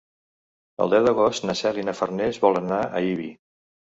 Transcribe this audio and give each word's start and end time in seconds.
El 0.85 0.93
deu 0.93 1.03
d'agost 1.07 1.45
na 1.49 1.55
Cel 1.59 1.77
i 1.81 1.85
na 1.89 1.95
Farners 1.99 2.39
volen 2.47 2.65
anar 2.69 2.79
a 2.87 3.03
Ibi. 3.13 3.29